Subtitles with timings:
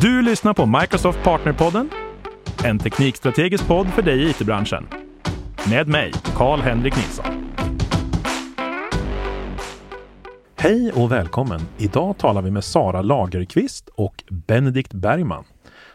[0.00, 1.90] Du lyssnar på Microsoft Partnerpodden,
[2.64, 4.86] en teknikstrategisk podd för dig i it-branschen.
[5.70, 7.24] Med mig, Karl-Henrik Nilsson.
[10.56, 11.60] Hej och välkommen!
[11.78, 15.44] Idag talar vi med Sara Lagerqvist och Benedikt Bergman.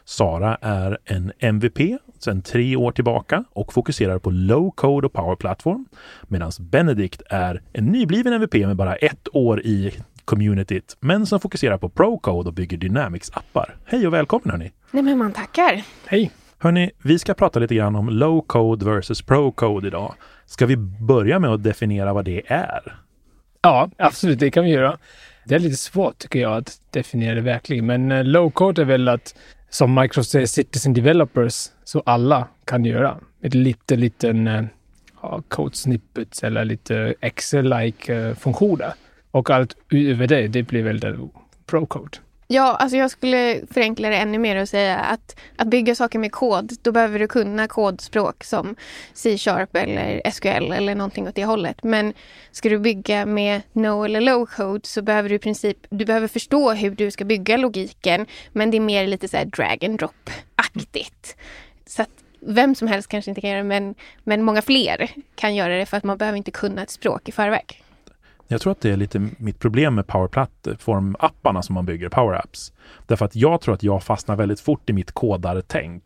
[0.06, 5.36] Sara är en MVP sedan tre år tillbaka och fokuserar på low code och power
[5.36, 5.86] platform.
[6.28, 9.94] Medan Benedikt är en nybliven MVP med bara ett år i
[10.32, 13.76] communityt, men som fokuserar på pro-code och bygger Dynamics-appar.
[13.86, 14.72] Hej och välkommen hörni!
[14.92, 15.84] Nej men man tackar!
[16.06, 16.32] Hej!
[16.58, 20.14] Hörni, vi ska prata lite grann om low code versus pro-code idag.
[20.46, 22.98] Ska vi börja med att definiera vad det är?
[23.62, 24.98] Ja, absolut, det kan vi göra.
[25.46, 28.86] Det är lite svårt tycker jag att definiera det verkligen, men uh, low code är
[28.86, 29.36] väl att
[29.70, 33.18] som Microsoft säger, citizen developers, så alla kan göra.
[33.42, 34.66] Ett lite liten uh,
[35.48, 38.94] code snippets eller lite Excel-like uh, funktioner.
[39.32, 41.00] Och allt utöver det, det blir väl
[41.66, 42.18] pro-code.
[42.54, 46.32] Ja, alltså jag skulle förenkla det ännu mer och säga att att bygga saker med
[46.32, 48.76] kod, då behöver du kunna kodspråk som
[49.14, 51.84] C-sharp eller SQL eller någonting åt det hållet.
[51.84, 52.14] Men
[52.52, 56.28] ska du bygga med no eller low code så behöver du i princip, du behöver
[56.28, 60.00] förstå hur du ska bygga logiken, men det är mer lite så här drag and
[60.00, 61.36] drop-aktigt.
[61.86, 65.56] Så att vem som helst kanske inte kan göra det, men, men många fler kan
[65.56, 67.84] göra det för att man behöver inte kunna ett språk i förväg.
[68.52, 72.38] Jag tror att det är lite mitt problem med Power Platform-apparna som man bygger, Power
[72.38, 72.74] Apps.
[73.08, 76.04] Därför att jag tror att jag fastnar väldigt fort i mitt kodartänk.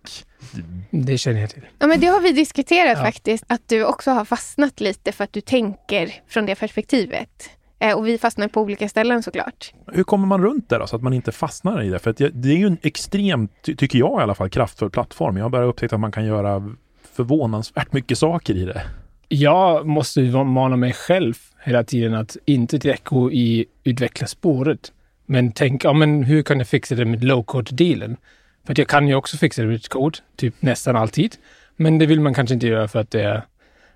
[0.92, 1.66] Det känner jag till.
[1.80, 3.04] Ja, men det har vi diskuterat ja.
[3.04, 7.50] faktiskt, att du också har fastnat lite för att du tänker från det perspektivet.
[7.80, 9.74] Eh, och vi fastnar på olika ställen såklart.
[9.88, 12.00] Hur kommer man runt det då, så att man inte fastnar i det?
[12.00, 15.38] För det är ju en extremt, tycker jag i alla fall, kraftfull plattform.
[15.38, 16.76] Jag har bara upptäckt att man kan göra
[17.16, 18.82] förvånansvärt mycket saker i det.
[19.28, 21.34] Jag måste mana mig själv
[21.66, 24.92] hela tiden att inte direkt gå i utvecklarspåret.
[25.26, 28.18] Men tänka, ja, men hur kan jag fixa det med low-code-delen?
[28.66, 31.36] För att jag kan ju också fixa det med kod, typ nästan alltid.
[31.76, 33.42] Men det vill man kanske inte göra för att det är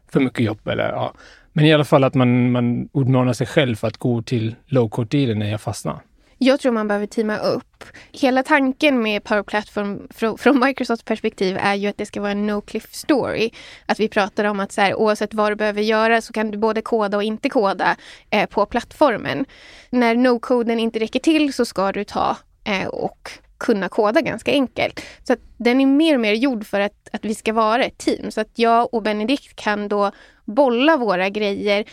[0.08, 1.14] för mycket jobb eller ja.
[1.54, 5.40] Men i alla fall att man, man utmanar sig själv för att gå till low-code-delen
[5.40, 6.00] när jag fastnar.
[6.42, 7.84] Jag tror man behöver teama upp.
[8.12, 12.32] Hela tanken med Power Platform från, från Microsofts perspektiv är ju att det ska vara
[12.32, 13.50] en no-cliff story.
[13.86, 16.58] Att vi pratar om att så här, oavsett vad du behöver göra så kan du
[16.58, 17.96] både koda och inte koda
[18.30, 19.46] eh, på plattformen.
[19.90, 25.02] När no-koden inte räcker till så ska du ta eh, och kunna koda ganska enkelt.
[25.24, 27.98] Så att den är mer och mer gjord för att, att vi ska vara ett
[27.98, 28.32] team.
[28.32, 30.12] Så att jag och Benedikt kan då
[30.46, 31.86] bolla våra grejer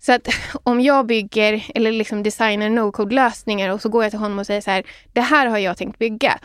[0.00, 0.28] så att
[0.62, 4.60] om jag bygger eller liksom designar no-code-lösningar och så går jag till honom och säger
[4.60, 6.38] så här, det här har jag tänkt bygga.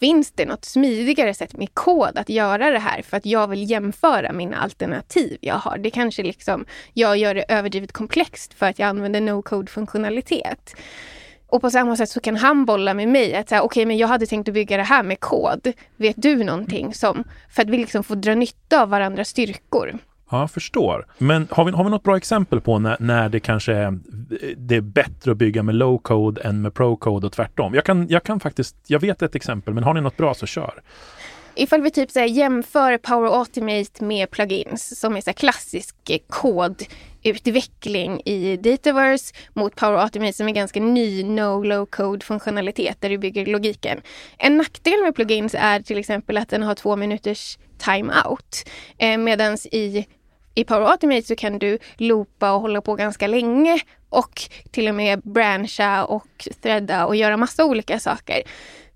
[0.00, 3.70] Finns det något smidigare sätt med kod att göra det här för att jag vill
[3.70, 5.78] jämföra mina alternativ jag har?
[5.78, 10.76] Det kanske liksom, jag gör det överdrivet komplext för att jag använder no-code-funktionalitet.
[11.48, 14.08] Och på samma sätt så kan han bolla med mig att okej okay, men jag
[14.08, 15.72] hade tänkt att bygga det här med kod.
[15.96, 19.98] Vet du någonting som, för att vi liksom får dra nytta av varandras styrkor.
[20.30, 21.06] Ja, jag förstår.
[21.18, 23.98] Men har vi, har vi något bra exempel på när, när det kanske är,
[24.56, 27.74] det är bättre att bygga med low code än med pro code och tvärtom?
[27.74, 30.46] Jag kan, jag kan faktiskt, jag vet ett exempel, men har ni något bra så
[30.46, 30.82] kör.
[31.58, 36.18] Ifall vi typ så här, jämför Power Automate med plugins som är så klassisk eh,
[36.28, 43.18] kodutveckling i Dataverse mot Power Automate som är ganska ny no-low code funktionalitet där du
[43.18, 44.00] bygger logiken.
[44.38, 48.68] En nackdel med plugins är till exempel att den har två minuters timeout.
[48.98, 50.06] Eh, Medan i
[50.56, 54.94] i Power Automate så kan du loopa och hålla på ganska länge och till och
[54.94, 58.42] med branscha och threada och göra massa olika saker.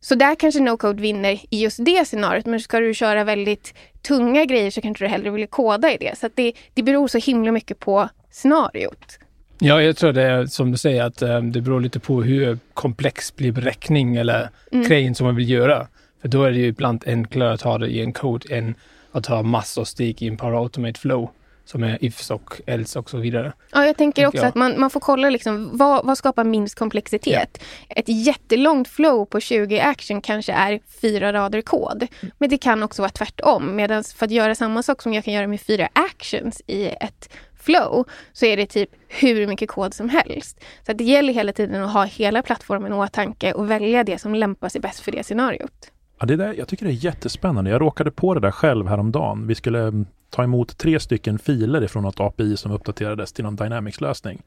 [0.00, 2.46] Så där kanske no-code vinner i just det scenariot.
[2.46, 6.18] Men ska du köra väldigt tunga grejer så kanske du hellre vill koda i det.
[6.18, 9.18] Så det, det beror så himla mycket på scenariot.
[9.58, 12.58] Ja, jag tror det är som du säger att um, det beror lite på hur
[12.74, 14.88] komplex blir beräkning eller mm.
[14.88, 15.86] grejen som man vill göra.
[16.20, 18.74] För då är det ju ibland enklare att ha det i en code än
[19.12, 21.30] att ha massor steg i en Power Automate Flow
[21.64, 23.52] som är ifs och else och så vidare.
[23.72, 24.46] Ja, jag tänker också jag.
[24.46, 27.58] att man, man får kolla liksom, vad, vad skapar minst komplexitet.
[27.88, 27.94] Ja.
[27.96, 32.06] Ett jättelångt flow på 20 action kanske är fyra rader kod.
[32.20, 32.34] Mm.
[32.38, 33.76] Men det kan också vara tvärtom.
[33.76, 37.30] Medan för att göra samma sak som jag kan göra med fyra actions i ett
[37.60, 40.60] flow så är det typ hur mycket kod som helst.
[40.86, 44.34] Så det gäller hela tiden att ha hela plattformen i åtanke och välja det som
[44.34, 45.90] lämpar sig bäst för det scenariot.
[46.20, 47.70] Ja, det där, jag tycker det är jättespännande.
[47.70, 49.46] Jag råkade på det där själv häromdagen.
[49.46, 53.56] Vi skulle mm, ta emot tre stycken filer ifrån något API som uppdaterades till någon
[53.56, 54.42] Dynamics-lösning.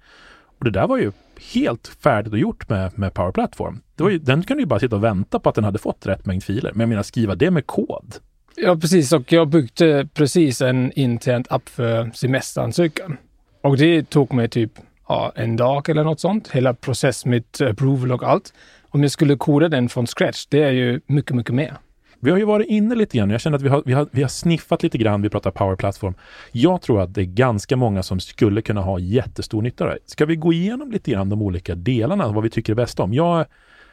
[0.60, 1.12] Och det där var ju
[1.54, 3.82] helt färdigt och gjort med, med Power Platform.
[3.96, 6.08] Det var ju, den kunde ju bara sitta och vänta på att den hade fått
[6.08, 6.72] rätt mängd filer.
[6.72, 8.16] Men jag menar skriva det med kod.
[8.56, 9.14] Ja, precis.
[9.14, 13.18] Och jag byggde precis en intern app för semesteransökan.
[13.62, 14.72] Och det tog mig typ
[15.08, 16.52] ja, en dag eller något sånt.
[16.52, 18.54] Hela process med approval och allt.
[18.94, 21.78] Om jag skulle koda den från scratch, det är ju mycket, mycket mer.
[22.20, 23.30] Vi har ju varit inne lite grann.
[23.30, 25.22] Jag känner att vi har, vi har, vi har sniffat lite grann.
[25.22, 26.14] Vi pratar Power Platform.
[26.52, 29.98] Jag tror att det är ganska många som skulle kunna ha jättestor nytta av det.
[30.06, 33.14] Ska vi gå igenom lite grann de olika delarna, vad vi tycker är bäst om?
[33.14, 33.46] Jag,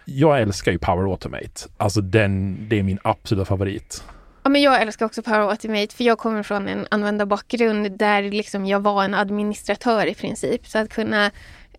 [0.04, 1.68] jag älskar ju Power Automate.
[1.76, 4.04] Alltså den, det är min absoluta favorit.
[4.42, 8.66] Ja, men jag älskar också Power Automate för jag kommer från en användarbakgrund där liksom
[8.66, 10.66] jag var en administratör i princip.
[10.66, 11.30] Så att kunna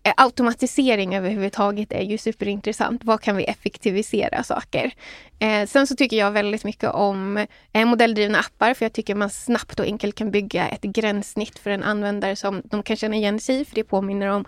[0.04, 3.04] Eh, automatisering överhuvudtaget är ju superintressant.
[3.04, 4.94] Vad kan vi effektivisera saker?
[5.38, 9.30] Eh, sen så tycker jag väldigt mycket om eh, modelldrivna appar för jag tycker man
[9.30, 13.40] snabbt och enkelt kan bygga ett gränssnitt för en användare som de kan känna igen
[13.40, 14.44] sig i för det påminner om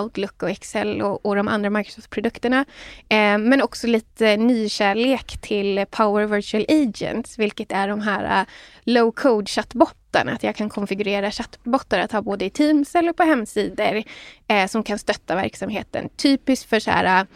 [0.00, 2.64] Outlook och Excel och, och de andra Microsoft-produkterna.
[3.08, 8.46] Eh, men också lite nykärlek till Power Virtual Agents vilket är de här eh, uh,
[8.84, 13.12] low code chattbot chatten, att jag kan konfigurera chattbottar att ha både i Teams eller
[13.12, 14.02] på hemsidor
[14.48, 16.08] eh, som kan stötta verksamheten.
[16.16, 17.26] Typiskt för så här eh,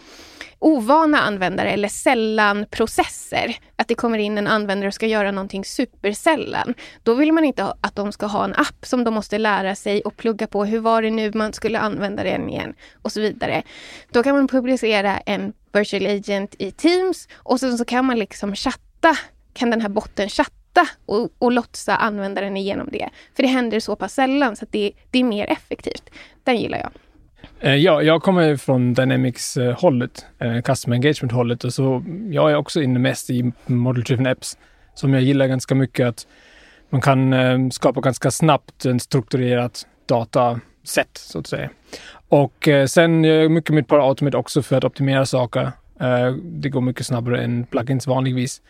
[0.59, 3.57] ovana användare eller sällan processer.
[3.77, 6.75] Att det kommer in en användare och ska göra någonting supersällan.
[7.03, 10.03] Då vill man inte att de ska ha en app som de måste lära sig
[10.03, 10.65] och plugga på.
[10.65, 12.75] Hur var det nu man skulle använda den igen?
[13.03, 13.63] Och så vidare.
[14.13, 18.55] Då kan man publicera en virtual agent i Teams och sen så kan man liksom
[18.55, 19.17] chatta
[19.55, 20.62] kan den här botten chatta
[21.07, 23.09] och, och lotsa användaren igenom det.
[23.37, 26.11] För det händer så pass sällan så att det, det är mer effektivt.
[26.45, 26.91] Den gillar jag.
[27.61, 32.83] Eh, ja, jag kommer från Dynamics-hållet, eh, custom Customer Engagement-hållet och så jag är också
[32.83, 34.59] inne mest i Model Driven Apps
[34.95, 36.27] som jag gillar ganska mycket att
[36.91, 41.71] man kan eh, skapa ganska snabbt en strukturerat dataset så att säga.
[42.29, 45.73] Och sen gör jag mycket med Power Automate också för att optimera saker.
[46.43, 48.63] Det går mycket snabbare än plugins vanligtvis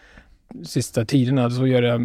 [0.65, 2.01] sista tiderna så gör jag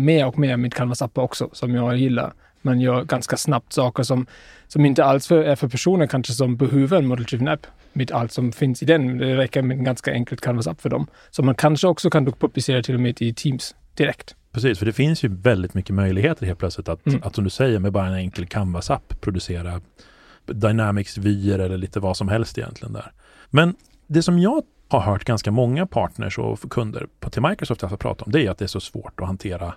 [0.00, 2.32] mer och mer med Canvas-appar också, som jag gillar.
[2.62, 4.26] Man gör ganska snabbt saker som,
[4.68, 8.32] som inte alls för, är för personer kanske som behöver en model-driven app med allt
[8.32, 9.18] som finns i den.
[9.18, 11.06] Det räcker med en ganska enkelt Canvas-app för dem.
[11.30, 14.36] Så man kanske också kan publicera till och med i Teams direkt.
[14.52, 17.20] Precis, för det finns ju väldigt mycket möjligheter helt plötsligt att, mm.
[17.22, 19.80] att som du säger, med bara en enkel Canvas-app producera
[20.46, 23.12] Dynamics-vyer eller lite vad som helst egentligen där.
[23.50, 23.74] Men
[24.06, 28.24] det som jag har hört ganska många partners och kunder på, till Microsoft att prata
[28.24, 29.74] om, det är att det är så svårt att hantera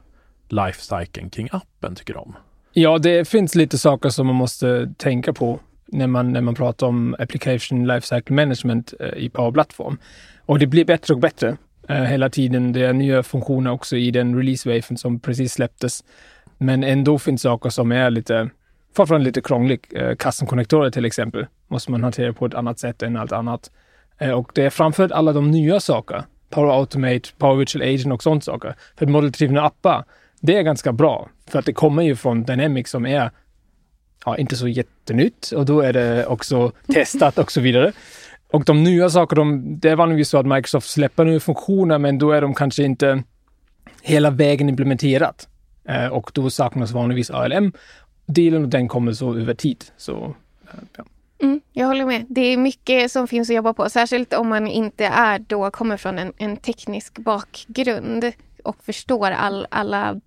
[0.48, 2.36] lifecykeln kring appen, tycker de.
[2.74, 6.88] Ja, det finns lite saker som man måste tänka på när man, när man pratar
[6.88, 9.98] om application lifecycle management eh, i Power Platform.
[10.46, 11.58] Och det blir bättre och bättre
[11.90, 12.74] eh, hela tiden.
[12.74, 16.04] Det är nya funktioner också i den release-waven som precis släpptes.
[16.58, 18.50] Men ändå finns saker som är lite,
[18.96, 19.94] fortfarande lite krångligt.
[19.96, 23.72] Eh, custom-konnektorer till exempel måste man hantera på ett annat sätt än allt annat.
[24.20, 26.24] Eh, och det är framförallt alla de nya saker.
[26.50, 28.76] Power Automate, Power Virtual Agent och sånt saker.
[28.96, 30.06] För modelldrivna appar,
[30.42, 31.30] det är ganska bra.
[31.48, 33.32] För att det kommer ju från Dynamics som är
[34.26, 37.92] ja, inte så jättenytt och då är det också testat och så vidare.
[38.52, 42.18] Och de nya sakerna, de, det är vanligtvis så att Microsoft släpper nya funktioner men
[42.18, 43.24] då är de kanske inte
[44.02, 45.48] hela vägen implementerat.
[45.86, 49.86] Eh, och då saknas vanligtvis ALM-delen och den kommer så över tid.
[49.98, 51.04] Så, eh, ja.
[51.42, 52.26] Mm, jag håller med.
[52.30, 53.90] Det är mycket som finns att jobba på.
[53.90, 58.32] Särskilt om man inte är då kommer från en, en teknisk bakgrund
[58.64, 60.22] och förstår all, alla,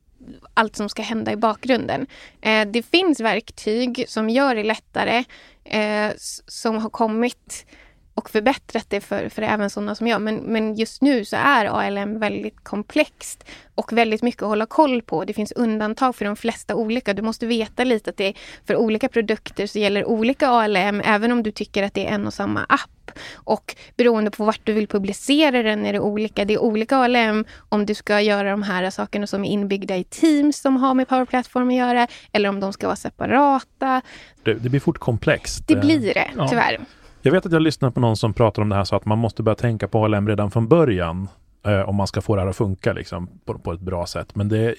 [0.55, 2.07] allt som ska hända i bakgrunden.
[2.41, 5.25] Eh, det finns verktyg som gör det lättare
[5.65, 6.13] eh,
[6.47, 7.67] som har kommit
[8.15, 10.23] och förbättrat det för, för även sådana som jag.
[10.23, 13.45] Men, men just nu så är ALM väldigt komplext
[13.75, 15.25] och väldigt mycket att hålla koll på.
[15.25, 17.15] Det finns undantag för de flesta olika.
[17.15, 18.35] Du måste veta lite att det är
[18.67, 22.27] för olika produkter så gäller olika ALM även om du tycker att det är en
[22.27, 22.91] och samma app.
[23.35, 26.45] Och beroende på vart du vill publicera den är det olika.
[26.45, 30.05] Det är olika ALM om du ska göra de här sakerna som är inbyggda i
[30.05, 34.03] Teams som har med Power Platform att göra eller om de ska vara separata.
[34.43, 35.69] Det, det blir fort komplext.
[35.69, 36.73] Det blir det, tyvärr.
[36.79, 36.85] Ja.
[37.25, 39.19] Jag vet att jag lyssnat på någon som pratar om det här så att man
[39.19, 41.29] måste börja tänka på ALM redan från början
[41.67, 44.35] eh, om man ska få det här att funka liksom, på, på ett bra sätt.
[44.35, 44.75] Men det,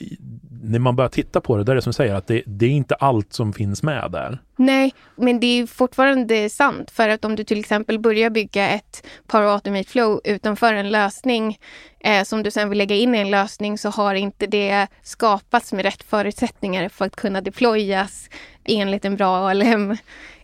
[0.63, 2.69] när man börjar titta på det, det är det som säger att det, det, är
[2.69, 4.41] inte allt som finns med där.
[4.55, 6.91] Nej, men det är fortfarande sant.
[6.91, 11.57] För att om du till exempel börjar bygga ett Power Automate Flow utanför en lösning
[12.00, 15.73] eh, som du sen vill lägga in i en lösning så har inte det skapats
[15.73, 18.29] med rätt förutsättningar för att kunna deployas
[18.65, 19.97] enligt en bra ALM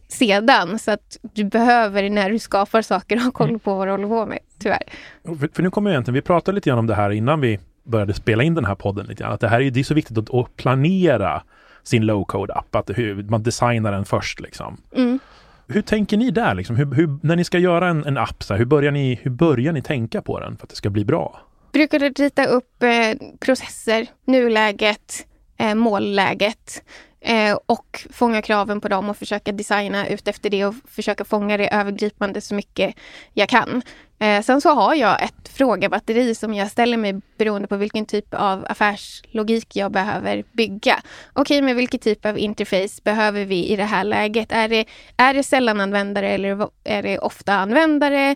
[0.09, 0.79] sedan.
[0.79, 3.59] Så att du behöver när du skapar saker ha koll mm.
[3.59, 4.83] på vad du håller på med, tyvärr.
[5.23, 7.59] För, för nu kommer jag egentligen, vi pratade lite grann om det här innan vi
[7.83, 9.33] började spela in den här podden lite grann.
[9.33, 11.43] Att det här är, det är så viktigt att, att planera
[11.83, 14.77] sin low-code-app, att hur, man designar den först liksom.
[14.95, 15.19] Mm.
[15.67, 16.75] Hur tänker ni där liksom?
[16.75, 19.31] Hur, hur, när ni ska göra en, en app, så här, hur, börjar ni, hur
[19.31, 21.41] börjar ni tänka på den för att det ska bli bra?
[21.71, 26.83] Brukar du rita upp eh, processer, nuläget, eh, målläget
[27.21, 31.57] eh, och fånga kraven på dem och försöka designa ut efter det och försöka fånga
[31.57, 32.95] det övergripande så mycket
[33.33, 33.81] jag kan.
[34.19, 38.33] Eh, sen så har jag ett frågebatteri som jag ställer mig beroende på vilken typ
[38.33, 41.01] av affärslogik jag behöver bygga.
[41.33, 44.51] Okej, okay, men vilken typ av interface behöver vi i det här läget?
[44.51, 44.85] Är det,
[45.17, 48.35] är det sällananvändare eller är det ofta användare?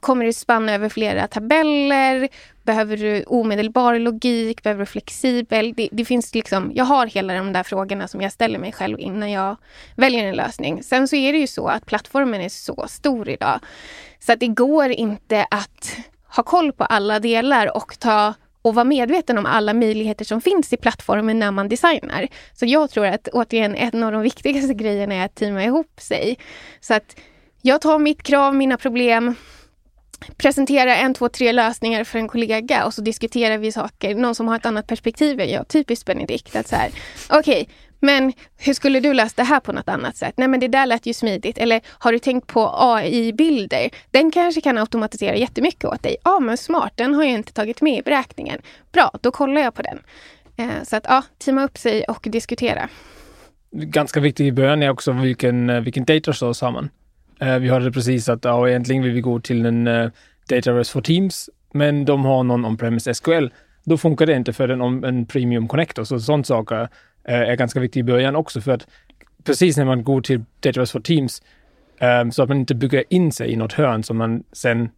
[0.00, 2.28] Kommer det spanna över flera tabeller?
[2.62, 4.62] Behöver du omedelbar logik?
[4.62, 5.74] Behöver du flexibel?
[5.76, 9.00] Det, det, finns liksom, jag har hela de där frågorna som jag ställer mig själv
[9.00, 9.56] innan jag
[9.96, 10.82] väljer en lösning.
[10.82, 13.60] Sen så är det ju så att plattformen är så stor idag.
[14.26, 15.96] Så att det går inte att
[16.36, 20.72] ha koll på alla delar och ta och vara medveten om alla möjligheter som finns
[20.72, 22.28] i plattformen när man designar.
[22.52, 26.38] Så jag tror att återigen en av de viktigaste grejerna är att teama ihop sig.
[26.80, 27.16] Så att
[27.62, 29.34] jag tar mitt krav, mina problem,
[30.36, 34.14] presenterar en, två, tre lösningar för en kollega och så diskuterar vi saker.
[34.14, 36.56] Någon som har ett annat perspektiv än jag, typiskt Benedikt.
[37.30, 37.66] okej, okay,
[38.04, 40.34] men hur skulle du lösa det här på något annat sätt?
[40.36, 41.58] Nej men det där lät ju smidigt.
[41.58, 43.90] Eller har du tänkt på AI-bilder?
[44.10, 46.16] Den kanske kan automatisera jättemycket åt dig.
[46.24, 48.60] Ja men smart, den har jag inte tagit med i beräkningen.
[48.92, 49.98] Bra, då kollar jag på den.
[50.56, 52.88] Eh, så att ja, teama upp sig och diskutera.
[53.70, 56.90] Ganska viktigt i början är också vilken, eh, vilken data source har man.
[57.40, 60.10] Eh, vi hörde precis att ja, egentligen vill vi gå till en uh,
[60.48, 63.46] data for Teams, men de har någon on-premise SQL.
[63.84, 66.88] Då funkar det inte för en, en premium connector, så sånt saker
[67.24, 68.86] är ganska viktig i början också för att
[69.44, 71.42] precis när man går till Database for Teams
[72.00, 74.88] um, så att man inte bygger in sig i något hörn som man sen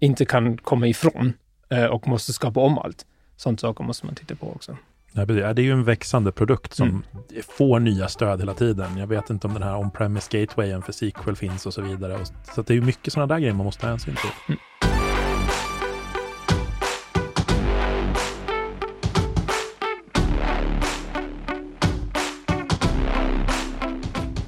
[0.00, 1.32] inte kan komma ifrån
[1.74, 3.06] uh, och måste skapa om allt.
[3.36, 4.76] Sånt saker måste man titta på också.
[5.12, 7.02] Ja, det är ju en växande produkt som mm.
[7.48, 8.96] får nya stöd hela tiden.
[8.96, 12.18] Jag vet inte om den här on-premise gatewayen för SQL finns och så vidare.
[12.54, 14.30] Så det är ju mycket sådana där grejer man måste ta hänsyn till.
[14.48, 14.91] Mm.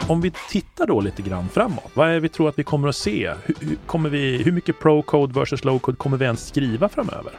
[0.09, 2.89] Om vi tittar då lite grann framåt, vad är det vi tror att vi kommer
[2.89, 3.35] att se?
[3.45, 7.33] Hur, kommer vi, hur mycket pro-code versus low-code kommer vi ens skriva framöver?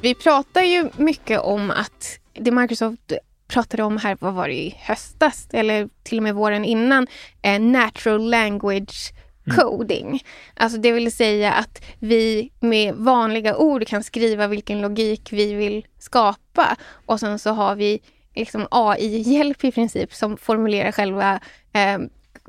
[0.00, 3.12] Vi pratar ju mycket om att det Microsoft
[3.48, 7.06] pratade om här, vad var det i höstas eller till och med våren innan,
[7.42, 9.12] eh, natural language
[9.46, 9.56] mm.
[9.56, 10.06] coding.
[10.06, 10.18] Mm.
[10.54, 15.86] Alltså det vill säga att vi med vanliga ord kan skriva vilken logik vi vill
[15.98, 16.76] skapa
[17.06, 18.00] och sen så har vi
[18.36, 21.40] liksom AI-hjälp i princip som formulerar själva
[21.72, 21.98] eh,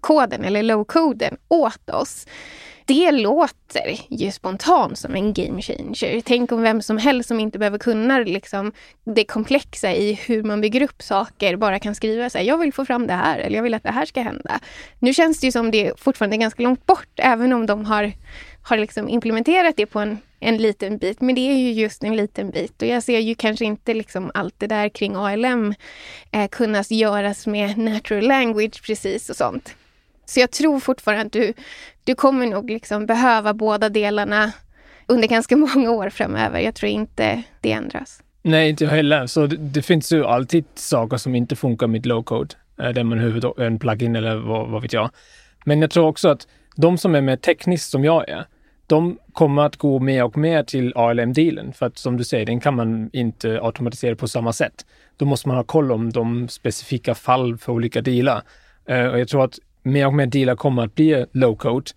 [0.01, 2.27] koden eller low-koden åt oss.
[2.87, 6.21] Det låter ju spontant som en game changer.
[6.25, 8.71] Tänk om vem som helst som inte behöver kunna liksom,
[9.03, 12.73] det komplexa i hur man bygger upp saker bara kan skriva så här, jag vill
[12.73, 14.59] få fram det här eller jag vill att det här ska hända.
[14.99, 18.11] Nu känns det ju som det fortfarande är ganska långt bort även om de har,
[18.61, 22.15] har liksom implementerat det på en en liten bit, men det är ju just en
[22.15, 22.81] liten bit.
[22.81, 25.73] Och jag ser ju kanske inte liksom allt det där kring ALM
[26.31, 29.75] eh, kunna göras med natural language precis och sånt.
[30.29, 31.53] Så jag tror fortfarande att du,
[32.03, 34.51] du kommer nog liksom behöva båda delarna
[35.07, 36.59] under ganska många år framöver.
[36.59, 38.23] Jag tror inte det ändras.
[38.41, 39.27] Nej, inte jag heller.
[39.27, 43.03] Så det, det, finns ju alltid saker som inte funkar med low code, eh, där
[43.03, 45.09] man behöver en plugin eller vad, vad vet jag.
[45.65, 48.45] Men jag tror också att de som är mer tekniskt som jag är,
[48.87, 52.59] de kommer att gå mer och mer till ALM-delen för att som du säger, den
[52.59, 54.85] kan man inte automatisera på samma sätt.
[55.17, 58.41] Då måste man ha koll om de specifika fall för olika delar.
[58.85, 61.91] Eh, och jag tror att mer och mer delar kommer att bli low-code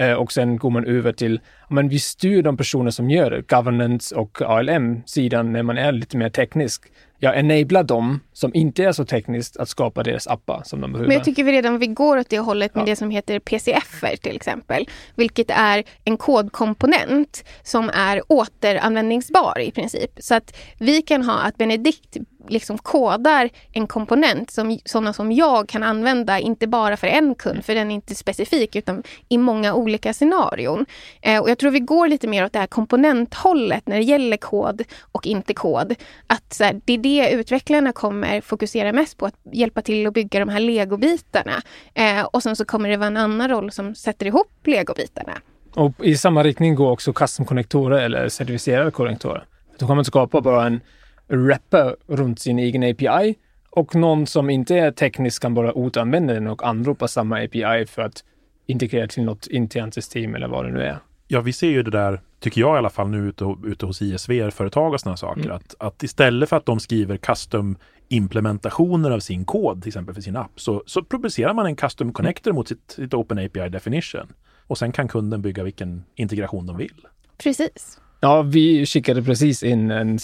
[0.00, 3.48] uh, och sen går man över till, men vi styr de personer som gör det,
[3.48, 6.90] governance och ALM-sidan när man är lite mer teknisk
[7.24, 11.08] jag enablar dem som inte är så tekniskt att skapa deras appar som de behöver.
[11.08, 12.86] Men jag tycker vi redan vi går åt det hållet med ja.
[12.86, 14.88] det som heter PCF till exempel.
[15.14, 20.10] Vilket är en kodkomponent som är återanvändningsbar i princip.
[20.18, 22.16] Så att vi kan ha att Benedikt
[22.48, 27.64] liksom kodar en komponent som sådana som jag kan använda, inte bara för en kund,
[27.64, 30.86] för den är inte specifik, utan i många olika scenarion.
[31.22, 34.36] Eh, och jag tror vi går lite mer åt det här komponenthållet när det gäller
[34.36, 34.82] kod
[35.12, 35.94] och inte kod.
[36.26, 40.14] Att så här, det är det utvecklarna kommer fokusera mest på, att hjälpa till att
[40.14, 41.62] bygga de här legobitarna.
[41.94, 45.32] Eh, och sen så kommer det vara en annan roll som sätter ihop legobitarna.
[45.74, 49.44] Och i samma riktning går också custom-konnektorer eller certifierade konnektorer.
[49.78, 50.80] Då kommer man skapa bara en
[51.28, 53.34] wrapper runt sin egen API
[53.70, 58.02] och någon som inte är teknisk kan bara återanvända den och anropa samma API för
[58.02, 58.24] att
[58.66, 60.98] integrera till något internt system eller vad det nu är.
[61.28, 64.02] Ja, vi ser ju det där, tycker jag i alla fall nu ute, ute hos
[64.02, 65.56] ISV-företag och sådana saker, mm.
[65.56, 67.76] att, att istället för att de skriver custom
[68.08, 72.12] implementationer av sin kod, till exempel för sin app, så, så publicerar man en custom
[72.12, 74.32] connector mot sitt, sitt Open API definition.
[74.66, 77.06] Och sen kan kunden bygga vilken integration de vill.
[77.38, 78.00] Precis.
[78.24, 80.18] Ja, vi skickade precis in en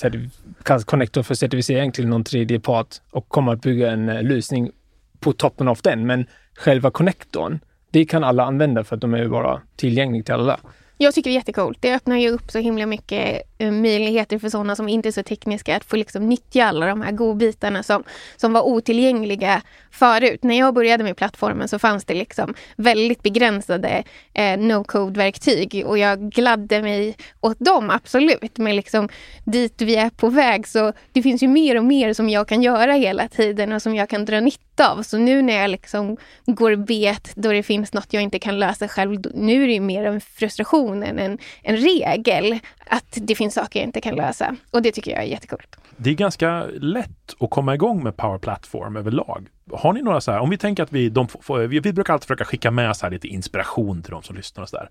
[0.85, 4.71] connector för certifiering till någon tredje part och kommer att bygga en eh, lösning
[5.19, 6.07] på toppen av den.
[6.07, 10.61] Men själva connectorn, det kan alla använda för att de är bara tillgängliga till alla.
[10.99, 11.79] Jag tycker det är jättecoolt.
[11.81, 15.23] Det öppnar ju upp så himla mycket Eh, möjligheter för sådana som inte är så
[15.23, 18.05] tekniska att få liksom nyttja alla de här godbitarna som,
[18.37, 20.43] som var otillgängliga förut.
[20.43, 26.31] När jag började med plattformen så fanns det liksom väldigt begränsade eh, no-code-verktyg och jag
[26.31, 28.59] gladde mig åt dem, absolut.
[28.59, 29.09] Men liksom
[29.45, 32.63] dit vi är på väg så det finns ju mer och mer som jag kan
[32.63, 35.03] göra hela tiden och som jag kan dra nytta av.
[35.03, 38.89] Så nu när jag liksom går bet då det finns något jag inte kan lösa
[38.89, 42.59] själv, nu är det mer en frustration än en, en regel
[42.91, 44.57] att det finns saker jag inte kan lösa.
[44.71, 45.77] Och det tycker jag är jättekult.
[45.97, 49.47] Det är ganska lätt att komma igång med Power Platform överlag.
[49.73, 52.13] Har ni några så här, om vi tänker att vi, de får, vi, vi brukar
[52.13, 54.91] alltid försöka skicka med så här lite inspiration till de som lyssnar och så där.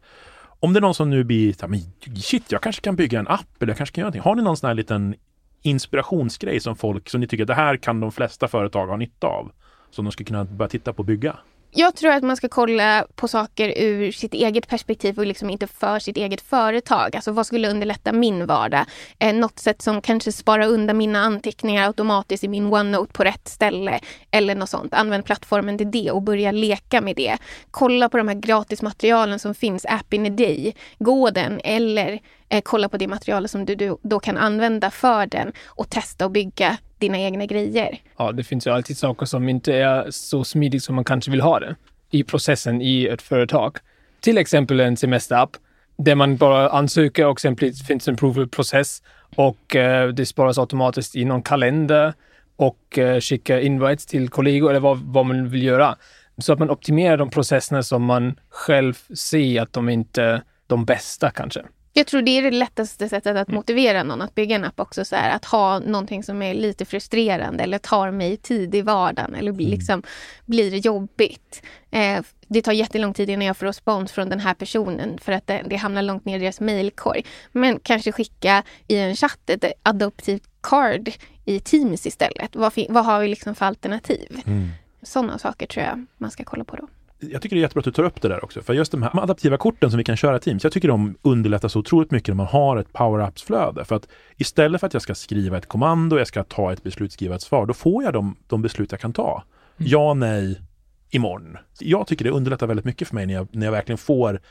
[0.60, 1.79] Om det är någon som nu blir, så här, men
[2.15, 4.22] shit, jag kanske kan bygga en app eller jag kanske kan göra någonting.
[4.22, 5.15] Har ni någon sån här liten
[5.62, 9.51] inspirationsgrej som folk, som ni tycker det här kan de flesta företag ha nytta av?
[9.91, 11.36] Som de skulle kunna börja titta på och bygga?
[11.72, 15.68] Jag tror att man ska kolla på saker ur sitt eget perspektiv och liksom inte
[15.68, 17.16] för sitt eget företag.
[17.16, 18.86] Alltså vad skulle underlätta min vardag?
[19.20, 23.48] Eh, något sätt som kanske sparar undan mina anteckningar automatiskt i min OneNote på rätt
[23.48, 24.00] ställe.
[24.32, 24.94] Eller något sånt.
[24.94, 27.38] Använd plattformen till det och börja leka med det.
[27.72, 30.76] Kolla på de här gratismaterialen som finns, App in a Day.
[31.00, 35.26] Gå den eller eh, kolla på det materialet som du, du då kan använda för
[35.26, 38.01] den och testa och bygga dina egna grejer.
[38.18, 41.41] Ja, det finns ju alltid saker som inte är så smidigt som man kanske vill
[41.41, 41.75] ha det
[42.12, 43.77] i processen i ett företag.
[44.20, 45.58] Till exempel en semesterapp
[45.98, 47.56] där man bara ansöker och sen
[47.88, 49.03] finns en approval-process
[49.36, 52.13] och eh, det sparas automatiskt i någon kalender
[52.56, 55.96] och eh, skickar invites till kollegor eller vad, vad man vill göra.
[56.38, 60.86] Så att man optimerar de processerna som man själv ser att de inte är de
[60.86, 61.62] bästa kanske.
[62.00, 65.06] Jag tror det är det lättaste sättet att motivera någon att bygga en app också.
[65.06, 69.36] Så här, att ha någonting som är lite frustrerande eller tar mig tid i vardagen
[69.36, 70.03] eller blir, liksom,
[70.46, 71.62] blir jobbigt.
[71.91, 75.48] Eh, det tar jättelång tid innan jag får respons från den här personen för att
[75.48, 77.25] det, det hamnar långt ner i deras mejlkorg.
[77.51, 81.12] Men kanske skicka i en chatt ett adoptivt card
[81.46, 82.56] i Teams istället.
[82.56, 84.41] Vad, vad har vi liksom för alternativ?
[84.45, 84.69] Mm.
[85.02, 86.88] Sådana saker tror jag man ska kolla på då
[87.19, 88.62] jag tycker det är jättebra att du tar upp det där också.
[88.62, 91.15] För just de här adaptiva korten som vi kan köra i Teams, jag tycker de
[91.21, 93.86] underlättar så otroligt mycket när man har ett power-ups-flöde.
[93.86, 97.12] För att istället för att jag ska skriva ett kommando, jag ska ta ett beslut,
[97.12, 99.43] skriva ett svar, då får jag de, de beslut jag kan ta.
[99.77, 99.91] Mm.
[99.91, 100.62] Ja, nej,
[101.10, 101.58] imorgon.
[101.79, 104.41] Jag tycker det underlättar väldigt mycket för mig när jag, när jag verkligen får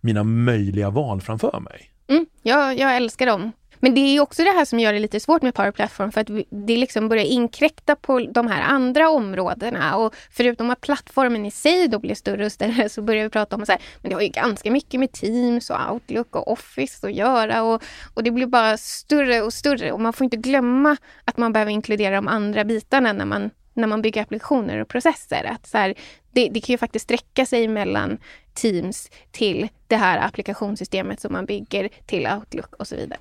[0.00, 1.90] mina möjliga val framför mig.
[2.08, 3.52] Mm, jag, jag älskar dem.
[3.84, 6.20] Men det är också det här som gör det lite svårt med Power Platform för
[6.20, 9.96] att det liksom börjar inkräkta på de här andra områdena.
[9.96, 13.56] Och förutom att plattformen i sig då blir större och större så börjar vi prata
[13.56, 17.06] om så här, men det har ju ganska mycket med Teams och Outlook och Office
[17.06, 17.62] att göra.
[17.62, 17.82] Och,
[18.14, 21.72] och det blir bara större och större och man får inte glömma att man behöver
[21.72, 25.44] inkludera de andra bitarna när man när man bygger applikationer och processer.
[25.44, 25.94] Att så här,
[26.32, 28.18] det, det, kan ju faktiskt sträcka sig mellan
[28.54, 33.20] Teams till det här applikationssystemet som man bygger till Outlook och så vidare.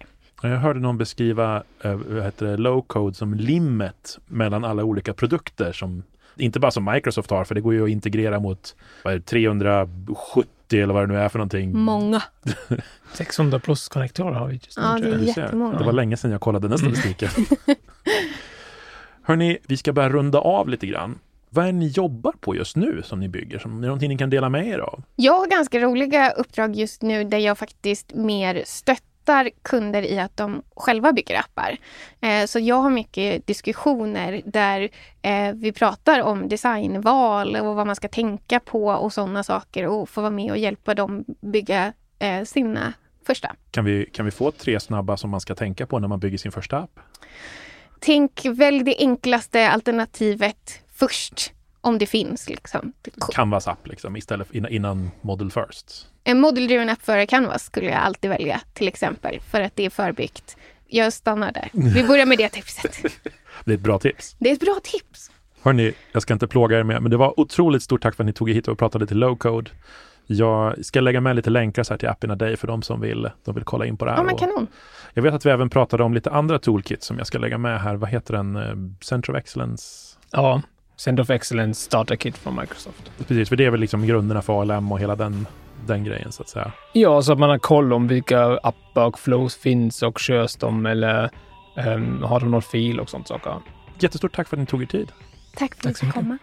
[0.50, 6.04] Jag hörde någon beskriva eh, low code som limmet mellan alla olika produkter som
[6.36, 9.26] inte bara som Microsoft har, för det går ju att integrera mot vad är det,
[9.26, 11.78] 370 eller vad det nu är för någonting.
[11.78, 12.24] Många.
[13.14, 14.84] 600 plus konnektorer har vi just nu.
[14.84, 15.78] Ja, det är jättemånga.
[15.78, 17.30] Det var länge sedan jag kollade den statistiken.
[19.24, 21.20] Hörni, vi ska börja runda av lite grann.
[21.50, 23.60] Vad är ni jobbar på just nu som ni bygger?
[23.60, 25.04] Som, är det någonting ni kan dela med er av?
[25.16, 30.20] Jag har ganska roliga uppdrag just nu där jag faktiskt mer stöttar stöttar kunder i
[30.20, 31.78] att de själva bygger appar.
[32.22, 34.90] Eh, så jag har mycket diskussioner där
[35.22, 40.10] eh, vi pratar om designval och vad man ska tänka på och sådana saker och
[40.10, 42.94] få vara med och hjälpa dem bygga eh, sina
[43.26, 43.56] första.
[43.72, 46.38] Kan vi, kan vi få tre snabba som man ska tänka på när man bygger
[46.38, 47.00] sin första app?
[48.00, 51.54] Tänk välj det enklaste alternativet först
[51.84, 52.50] om det finns.
[52.50, 52.94] Liksom.
[53.34, 56.08] Canvas app liksom, istället för, innan Model First.
[56.24, 59.90] En model-driven app före Canvas skulle jag alltid välja till exempel för att det är
[59.90, 60.58] förbyggt.
[60.88, 61.70] Jag stannar där.
[61.74, 63.04] Vi börjar med det tipset.
[63.66, 64.36] det är ett bra tips.
[64.40, 65.32] Det är ett bra tips.
[65.62, 68.28] Hörni, jag ska inte plåga er mer, men det var otroligt stort tack för att
[68.28, 69.72] ni tog er hit och pratade lite low code.
[70.26, 73.30] Jag ska lägga med lite länkar så här till appen day för de som vill,
[73.46, 74.18] de vill kolla in på det här.
[74.18, 74.68] Ja, men kanon.
[75.14, 77.82] Jag vet att vi även pratade om lite andra toolkits som jag ska lägga med
[77.82, 77.96] här.
[77.96, 78.56] Vad heter den?
[78.56, 80.18] Eh, Center of Excellence?
[80.32, 80.62] Ja,
[80.96, 83.12] Center of Excellence Starter Kit från Microsoft.
[83.18, 85.48] Precis, för det är väl liksom grunderna för ALM och hela den,
[85.86, 86.72] den grejen så att säga.
[86.94, 90.86] Ja, så att man har koll om vilka appar och flows finns och körs de
[90.86, 91.30] eller
[91.88, 93.56] um, har de något fel och sånt saker.
[94.00, 95.12] Jättestort tack för att ni tog er tid.
[95.56, 96.38] Tack för att du fick komma.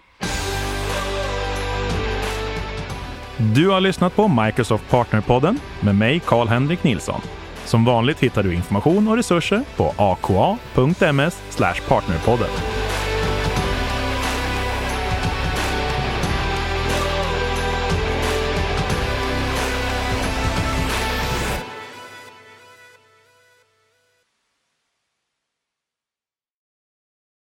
[3.54, 7.20] Du har lyssnat på Microsoft Partnerpodden med mig, Karl-Henrik Nilsson.
[7.64, 11.42] Som vanligt hittar du information och resurser på aka.ms
[11.88, 12.79] partnerpodden.